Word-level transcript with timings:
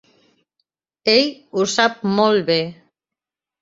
Ell 1.15 1.31
ho 1.59 1.69
sap 1.77 2.03
molt 2.19 2.53
bé. 2.53 2.61